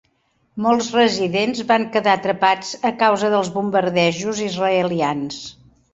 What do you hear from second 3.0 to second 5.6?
causa dels bombardejos israelians.